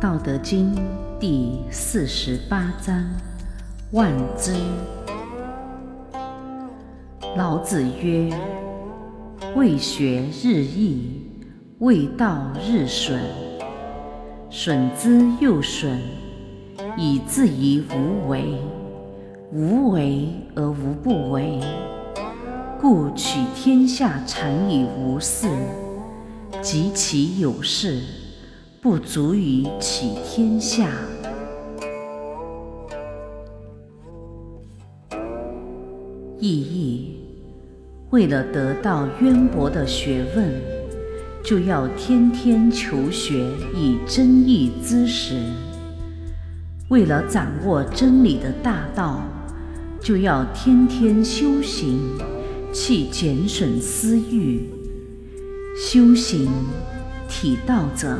[0.00, 0.76] 道德经》
[1.18, 3.04] 第四十八章：
[3.90, 4.54] 万之。
[7.36, 8.32] 老子曰
[9.56, 11.26] ：“为学日益，
[11.80, 13.20] 为道日损。
[14.48, 15.98] 损之又损，
[16.96, 18.54] 以至于无为。
[19.50, 21.58] 无为而无不为，
[22.80, 25.48] 故取天下常以无事，
[26.62, 28.00] 及其有事。”
[28.80, 30.88] 不足以起天下。
[36.38, 37.16] 意义：
[38.10, 40.54] 为了得到渊博的学问，
[41.42, 45.34] 就要天天求学以真义知识；
[46.88, 49.22] 为了掌握真理的大道，
[50.00, 51.98] 就要天天修行，
[52.72, 54.70] 去减损私欲。
[55.76, 56.48] 修行
[57.28, 58.16] 体道者。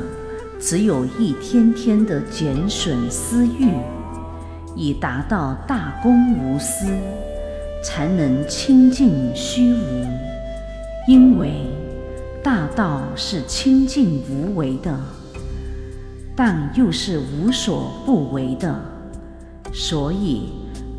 [0.61, 3.73] 只有一天天的减损私欲，
[4.75, 6.87] 以达到大公无私，
[7.83, 10.07] 才能清净虚无。
[11.07, 11.53] 因为
[12.43, 14.99] 大道是清净无为的，
[16.37, 18.79] 但又是无所不为的，
[19.73, 20.51] 所以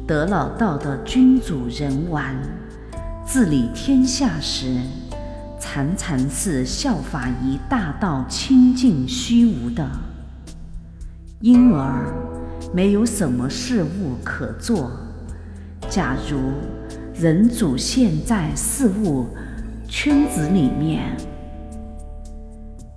[0.07, 2.23] 得了道的君主人王
[3.27, 4.77] 治理天下时。
[5.59, 9.85] 常常是效法于大道清净虚无的，
[11.41, 12.13] 因而
[12.73, 14.91] 没有什么事物可做。
[15.89, 16.39] 假如
[17.13, 19.27] 人主现在事物
[19.87, 21.15] 圈子里面，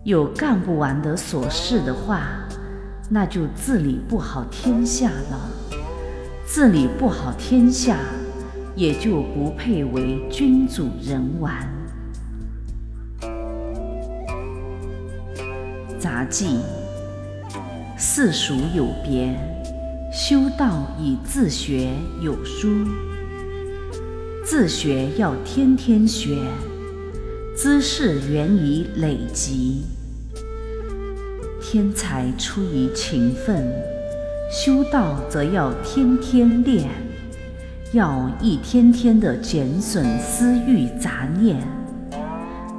[0.04, 2.28] 有干不完的琐事的话，
[3.10, 5.50] 那就治理不好天下了。
[6.46, 7.96] 治理不好天下，
[8.76, 11.52] 也就不配为君主人王。
[16.02, 16.58] 杂记：
[17.96, 19.32] 世俗有别，
[20.12, 21.90] 修道以自学
[22.20, 22.68] 有殊。
[24.44, 26.38] 自学要天天学，
[27.56, 29.84] 知识源于累积。
[31.62, 33.72] 天才出于勤奋，
[34.50, 36.90] 修道则要天天练，
[37.92, 41.62] 要一天天的减损私欲杂念。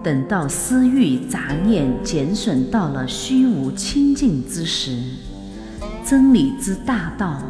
[0.03, 4.97] 等到私欲杂念减损到了虚无清净之时，
[6.06, 7.41] 真理之大道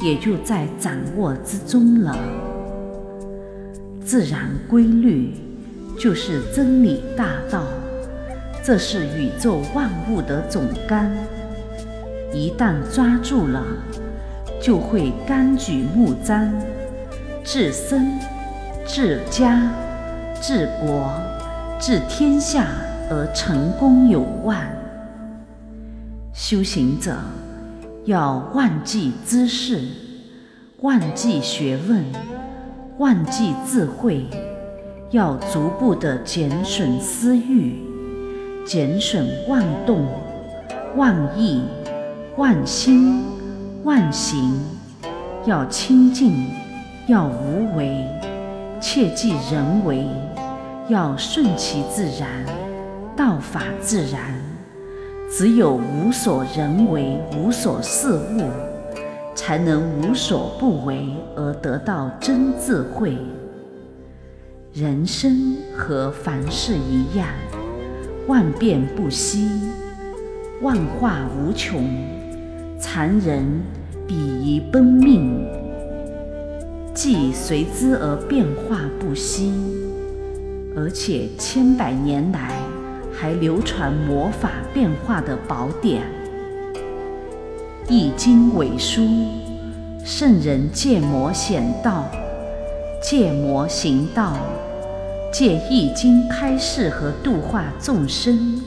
[0.00, 2.18] 也就在掌握之中了。
[4.04, 5.34] 自然规律
[5.96, 7.62] 就是真理大道，
[8.64, 11.08] 这是宇宙万物的总纲。
[12.34, 13.64] 一旦抓住了，
[14.60, 16.52] 就会纲举目张，
[17.44, 18.18] 治身、
[18.84, 19.70] 治家、
[20.42, 21.29] 治国。
[21.80, 22.66] 治天下
[23.08, 24.70] 而成功有万，
[26.34, 27.16] 修行者
[28.04, 29.80] 要忘记知识，
[30.82, 32.04] 忘记学问，
[32.98, 34.26] 忘记智慧，
[35.10, 37.82] 要逐步的减损私欲，
[38.66, 40.06] 减损妄动、
[40.96, 41.62] 妄意、
[42.36, 43.22] 妄心、
[43.84, 44.52] 妄行，
[45.46, 46.46] 要清净，
[47.06, 48.06] 要无为，
[48.82, 50.04] 切忌人为。
[50.90, 52.44] 要顺其自然，
[53.16, 54.34] 道法自然。
[55.30, 58.50] 只有无所人为，无所事物，
[59.32, 61.06] 才能无所不为
[61.36, 63.16] 而得到真智慧。
[64.72, 67.28] 人生和凡事一样，
[68.26, 69.48] 万变不息，
[70.60, 71.84] 万化无穷，
[72.80, 73.44] 常人
[74.08, 75.46] 比于奔命，
[76.92, 79.52] 既随之而变化不息。
[80.76, 82.56] 而且千百年来
[83.12, 86.02] 还流传魔法变化的宝典
[87.92, 89.02] 《易经》伪书，
[90.04, 92.08] 圣人借魔显道，
[93.02, 94.36] 借魔行道，
[95.32, 98.36] 借《易经》开示和度化众生。《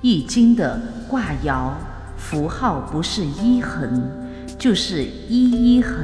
[0.00, 1.72] 易经》的卦爻
[2.16, 4.08] 符号不是一横，
[4.56, 5.96] 就是一一横，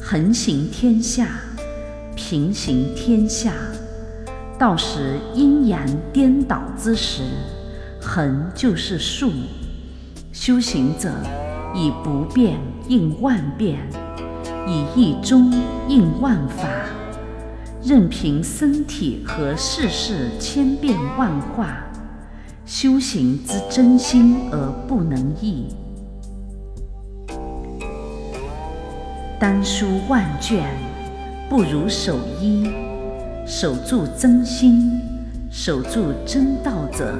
[0.00, 1.28] 横行天下，
[2.16, 3.52] 平行天下。
[4.58, 5.80] 到时阴阳
[6.12, 7.22] 颠倒之时，
[8.00, 9.30] 横就是竖。
[10.32, 11.12] 修行者
[11.72, 12.58] 以不变
[12.88, 13.78] 应万变，
[14.66, 15.52] 以一中
[15.86, 16.66] 应万法，
[17.84, 21.84] 任凭身体和世事千变万化，
[22.66, 25.68] 修行之真心而不能易。
[29.38, 30.68] 单书万卷，
[31.48, 32.87] 不如守一。
[33.50, 35.00] 守住真心，
[35.50, 37.18] 守住真道者，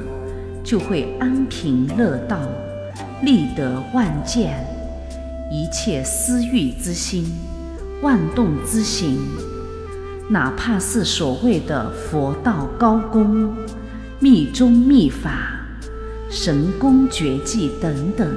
[0.63, 2.39] 就会安贫乐道，
[3.23, 4.63] 立得万见，
[5.51, 7.25] 一切私欲之心、
[8.03, 9.19] 妄动之行，
[10.29, 13.57] 哪怕是所谓的佛道高功、
[14.21, 15.63] 密宗密法、
[16.29, 18.31] 神功绝技等等，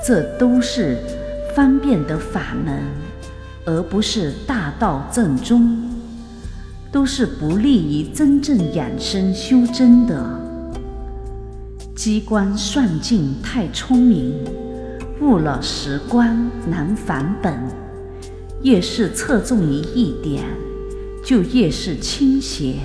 [0.00, 0.96] 这都是
[1.56, 2.84] 方便的法门，
[3.64, 5.95] 而不是大道正宗。
[6.96, 10.40] 都是不利于真正养生修真的。
[11.94, 14.32] 机关算尽太聪明，
[15.20, 17.54] 误了时光难返本。
[18.62, 20.42] 越是侧重于一点，
[21.22, 22.76] 就越是倾斜。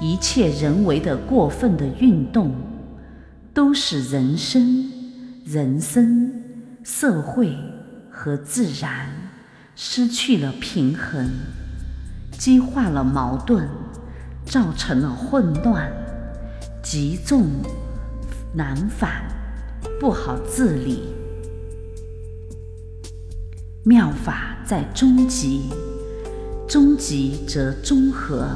[0.00, 2.52] 一切人为的过分的运动，
[3.54, 4.90] 都使人生、
[5.44, 6.42] 人生、
[6.82, 7.56] 社会
[8.10, 9.08] 和自然
[9.76, 11.30] 失去了平衡。
[12.38, 13.68] 激化了矛盾，
[14.44, 15.90] 造成了混乱、
[16.82, 17.46] 急重
[18.52, 19.24] 难返，
[19.98, 21.14] 不好治理。
[23.84, 25.70] 妙法在终极，
[26.68, 28.48] 终极则中和，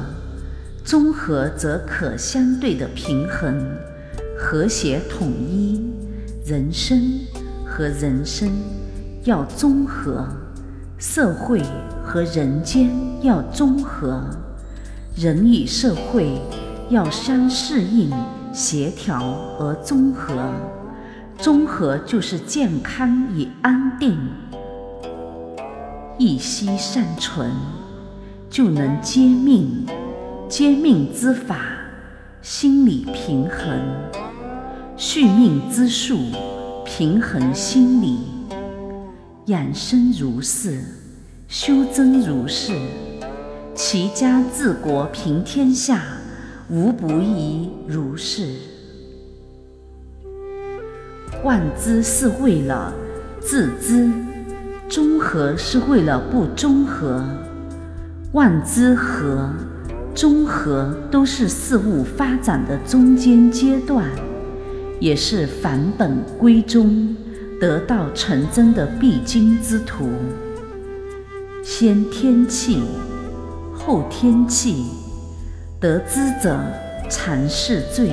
[0.83, 3.59] 中和则可相对的平衡、
[4.37, 5.81] 和谐统一。
[6.45, 7.19] 人生
[7.65, 8.49] 和人生
[9.23, 10.27] 要综合，
[10.97, 11.63] 社会。
[12.11, 12.89] 和人间
[13.21, 14.23] 要综合，
[15.15, 16.41] 人与社会
[16.89, 18.09] 要相适应、
[18.53, 19.21] 协调
[19.59, 20.51] 而综合。
[21.37, 24.17] 综合就是健康与安定，
[26.17, 27.51] 一息尚存，
[28.49, 29.85] 就能接命。
[30.47, 31.59] 接命之法，
[32.41, 33.77] 心理平衡；
[34.97, 36.17] 续命之术，
[36.83, 38.17] 平衡心理。
[39.45, 40.98] 养生如是。
[41.49, 42.73] 修真如是，
[43.73, 46.03] 齐家治国平天下，
[46.69, 48.49] 无不宜如是。
[51.43, 52.93] 万资是为了
[53.39, 54.07] 自知，
[54.87, 57.25] 中和是为了不中和。
[58.31, 59.49] 万资和
[60.13, 64.05] 中和都是事物发展的中间阶段，
[64.99, 67.15] 也是返本归宗、
[67.59, 70.11] 得道成真的必经之途。
[71.63, 72.81] 先天气，
[73.75, 74.85] 后天气，
[75.79, 76.57] 得之者
[77.09, 78.11] 常是罪。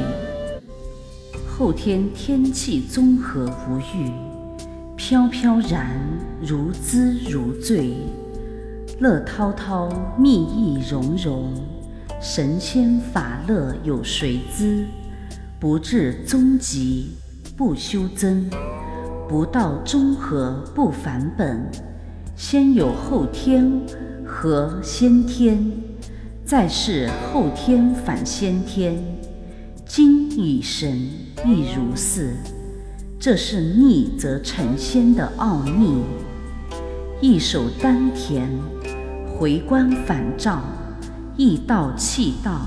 [1.46, 4.10] 后天天气综合无欲，
[4.96, 5.96] 飘飘然
[6.42, 7.94] 如滋如醉，
[8.98, 9.88] 乐滔滔
[10.18, 11.54] 蜜意融融，
[12.20, 14.86] 神仙法乐有谁知？
[15.60, 17.16] 不至终极
[17.56, 18.50] 不修真，
[19.28, 21.64] 不到中和不返本。
[22.36, 23.80] 先有后天
[24.26, 25.72] 和先天，
[26.44, 29.02] 再是后天反先天，
[29.86, 31.00] 精与神
[31.46, 32.34] 亦如是。
[33.18, 36.02] 这是逆则成仙的奥秘。
[37.22, 38.46] 一手丹田，
[39.26, 40.60] 回光返照，
[41.38, 42.66] 意道气道，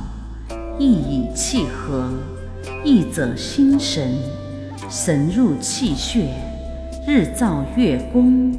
[0.80, 2.10] 意以气合，
[2.84, 4.16] 意则心神，
[4.90, 6.34] 神入气血，
[7.08, 8.58] 日照月宫。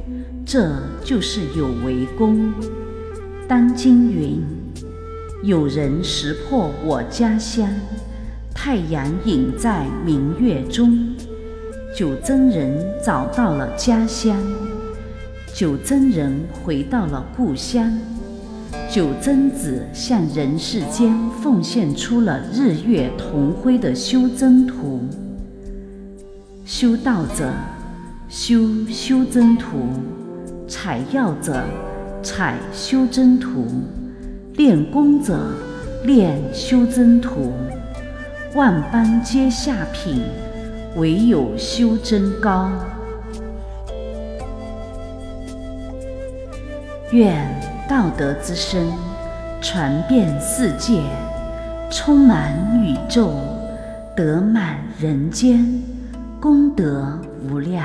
[0.53, 0.69] 这
[1.05, 2.53] 就是有为功。
[3.47, 4.43] 当今云：
[5.45, 7.69] 有人识破我家乡，
[8.53, 11.15] 太阳隐在明月中。
[11.97, 14.37] 九真人找到了家乡，
[15.55, 17.97] 九真人回到了故乡。
[18.91, 25.01] 九真子向人世间奉献出了日月同辉的修真图。
[26.65, 27.53] 修道者
[28.29, 29.77] 修修真图。
[30.71, 31.65] 采药者
[32.23, 33.67] 采修真图，
[34.55, 35.37] 练功者
[36.05, 37.53] 练修真图，
[38.55, 40.23] 万般皆下品，
[40.95, 42.71] 唯有修真高。
[47.11, 47.45] 愿
[47.89, 48.93] 道德之声
[49.61, 51.03] 传遍世界，
[51.91, 53.33] 充满宇宙，
[54.15, 55.83] 得满人间，
[56.41, 57.19] 功德
[57.51, 57.85] 无量。